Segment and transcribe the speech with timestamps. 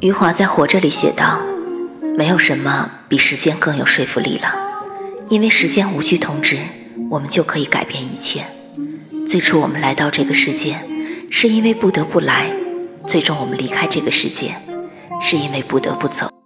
[0.00, 1.40] 余华在活着里写道
[2.16, 4.54] 没有什么比时间更有说服力了
[5.28, 6.56] 因为时间无需通知
[7.10, 8.44] 我们就可以改变一切。
[9.26, 10.78] 最初我们来到这个世界
[11.30, 12.50] 是因为不得不来
[13.06, 14.54] 最终我们离开这个世界
[15.20, 16.37] 是因为不得不走。